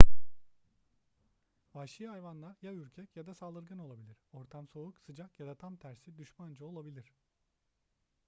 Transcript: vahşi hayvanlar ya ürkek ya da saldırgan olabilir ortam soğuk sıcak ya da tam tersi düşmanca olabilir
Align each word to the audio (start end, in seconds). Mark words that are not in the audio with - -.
vahşi 1.73 2.07
hayvanlar 2.07 2.57
ya 2.61 2.73
ürkek 2.73 3.15
ya 3.15 3.27
da 3.27 3.33
saldırgan 3.35 3.79
olabilir 3.79 4.17
ortam 4.33 4.67
soğuk 4.67 4.99
sıcak 4.99 5.39
ya 5.39 5.47
da 5.47 5.55
tam 5.55 5.75
tersi 5.77 6.17
düşmanca 6.17 6.65
olabilir 6.65 7.13